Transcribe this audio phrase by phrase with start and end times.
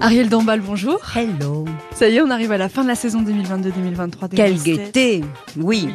[0.00, 0.98] Ariel Dombal, bonjour.
[1.14, 1.66] Hello.
[1.94, 4.34] Ça y est, on arrive à la fin de la saison 2022-2023.
[4.34, 5.22] Quelle gaieté
[5.58, 5.88] Oui.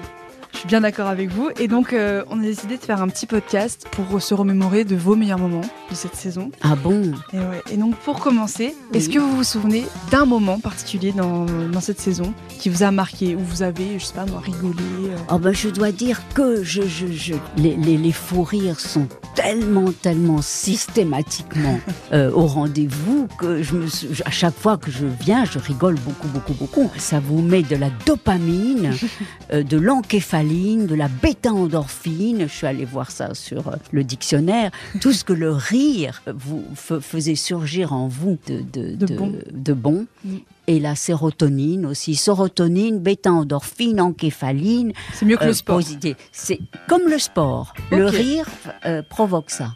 [0.56, 1.50] Je suis bien d'accord avec vous.
[1.60, 4.96] Et donc, euh, on a décidé de faire un petit podcast pour se remémorer de
[4.96, 6.50] vos meilleurs moments de cette saison.
[6.62, 7.12] Ah bon?
[7.34, 7.62] Et, ouais.
[7.72, 12.00] Et donc, pour commencer, est-ce que vous vous souvenez d'un moment particulier dans, dans, cette
[12.00, 15.18] saison qui vous a marqué, où vous avez, je sais pas moi, rigolé euh...
[15.30, 19.10] Oh ben, je dois dire que je, je, je les, les, les fous rires sont
[19.36, 21.82] tellement, tellement systématiquement
[22.14, 23.88] euh, au rendez-vous que je me,
[24.24, 26.90] à chaque fois que je viens, je rigole beaucoup, beaucoup, beaucoup.
[26.98, 28.94] Ça vous met de la dopamine,
[29.54, 29.78] de
[30.46, 32.42] de la bêta-endorphine.
[32.42, 34.72] Je suis allée voir ça sur euh, le dictionnaire.
[35.02, 39.34] Tout ce que le rire vous faisait surgir en vous de, de, de, de bon.
[39.52, 40.06] De bon.
[40.24, 40.36] Mm.
[40.68, 42.16] Et la sérotonine aussi.
[42.16, 44.94] Sérotonine, bêta-endorphine, encéphaline.
[45.14, 45.82] C'est mieux que euh, le sport.
[46.32, 47.74] C'est comme le sport.
[47.88, 47.98] Okay.
[47.98, 48.46] Le rire
[48.86, 49.76] euh, provoque ça.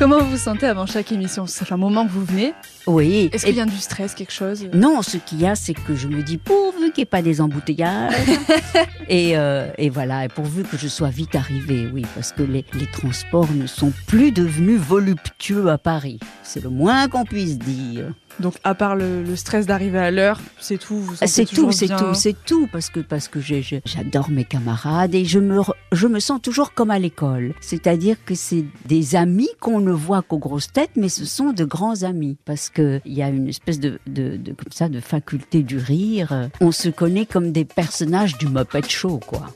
[0.00, 1.46] Comment vous vous sentez avant chaque émission?
[1.46, 2.54] Ça fait un moment que vous venez.
[2.86, 3.28] Oui.
[3.34, 4.66] Est-ce qu'il y a du stress, quelque chose?
[4.72, 7.20] Non, ce qu'il y a, c'est que je me dis pourvu qu'il n'y ait pas
[7.20, 8.14] des embouteillages.
[9.10, 12.64] et, euh, et, voilà, et pourvu que je sois vite arrivée, oui, parce que les,
[12.72, 16.18] les transports ne sont plus devenus voluptueux à Paris.
[16.44, 18.06] C'est le moins qu'on puisse dire.
[18.40, 21.04] Donc à part le, le stress d'arriver à l'heure, c'est tout.
[21.26, 25.38] C'est tout, c'est tout, c'est tout parce que parce que j'adore mes camarades et je
[25.38, 25.60] me
[25.92, 27.52] je me sens toujours comme à l'école.
[27.60, 31.64] C'est-à-dire que c'est des amis qu'on ne voit qu'aux grosses têtes, mais ce sont de
[31.64, 35.62] grands amis parce que il y a une espèce de, de, comme ça de faculté
[35.62, 36.48] du rire.
[36.60, 39.48] On se connaît comme des personnages du Muppet Show, quoi.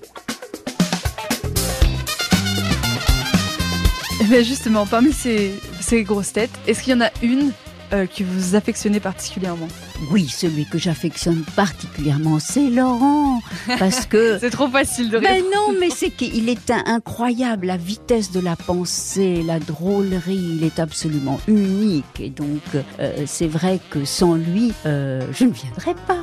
[4.20, 7.52] Mais ben justement, parmi ces, ces grosses têtes, est-ce qu'il y en a une
[7.92, 9.68] euh, que vous affectionnez particulièrement?
[10.10, 13.40] Oui, celui que j'affectionne particulièrement, c'est Laurent.
[13.78, 14.38] Parce que.
[14.40, 15.34] c'est trop facile de répondre.
[15.34, 17.66] Mais non, mais c'est qu'il est incroyable.
[17.66, 22.20] La vitesse de la pensée, la drôlerie, il est absolument unique.
[22.20, 26.20] Et donc, euh, c'est vrai que sans lui, euh, je ne viendrais pas.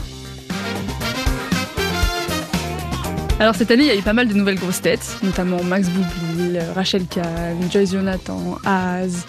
[3.41, 5.89] Alors cette année, il y a eu pas mal de nouvelles grosses têtes, notamment Max
[5.89, 9.25] Boublil, Rachel Kahn, Joyce Jonathan, Az,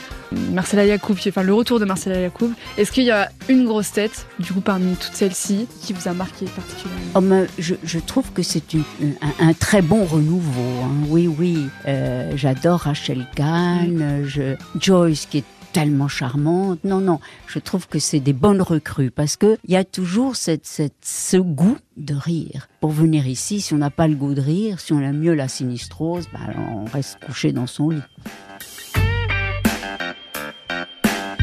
[0.52, 2.50] Marcella Yacoub, enfin le retour de Marcella Yacoub.
[2.78, 6.12] Est-ce qu'il y a une grosse tête, du coup, parmi toutes celles-ci, qui vous a
[6.12, 7.44] marqué particulièrement?
[7.44, 8.62] Oh, je, trouve que c'est
[9.40, 10.82] un, très bon renouveau.
[10.84, 11.06] Hein.
[11.08, 11.66] Oui, oui.
[11.86, 14.26] Euh, J'adore Rachel Kahn,
[14.78, 16.84] Joyce qui est tellement charmante.
[16.84, 20.36] Non, non, je trouve que c'est des bonnes recrues parce que il y a toujours
[20.36, 22.68] ce goût de rire.
[22.80, 25.34] Pour venir ici, si on n'a pas le goût de rire, si on a mieux
[25.34, 28.02] la sinistrose, bah, on reste couché dans son lit.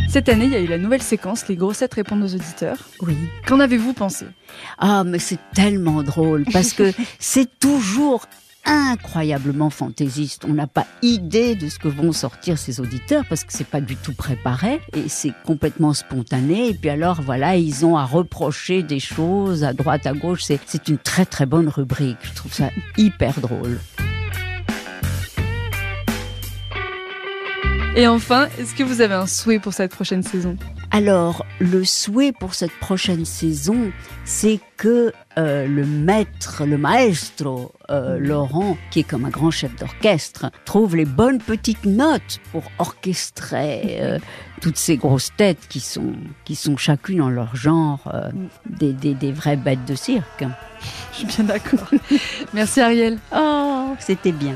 [0.10, 2.78] Cette année, il y a eu la nouvelle séquence, les grossettes répondent aux auditeurs.
[3.02, 3.16] Oui.
[3.46, 4.26] Qu'en avez-vous pensé?
[4.80, 8.26] Ah, mais c'est tellement drôle parce que c'est toujours
[8.66, 10.46] incroyablement fantaisiste.
[10.46, 13.82] On n'a pas idée de ce que vont sortir ces auditeurs parce que c'est pas
[13.82, 16.70] du tout préparé et c'est complètement spontané.
[16.70, 20.42] Et puis alors, voilà, ils ont à reprocher des choses à droite, à gauche.
[20.42, 22.18] C'est, c'est une très très bonne rubrique.
[22.24, 23.78] Je trouve ça hyper drôle.
[27.96, 30.56] Et enfin, est-ce que vous avez un souhait pour cette prochaine saison?
[30.92, 33.92] Alors, le souhait pour cette prochaine saison,
[34.26, 39.76] c'est que euh, le maître, le maestro euh, Laurent, qui est comme un grand chef
[39.76, 44.20] d'orchestre, trouve les bonnes petites notes pour orchestrer euh,
[44.62, 46.14] toutes ces grosses têtes qui sont,
[46.46, 48.12] qui sont chacune en leur genre
[48.68, 50.44] des, des, des vraies bêtes de cirque.
[51.12, 51.90] Je suis bien d'accord.
[52.54, 53.18] Merci Ariel.
[53.34, 54.56] Oh, c'était bien.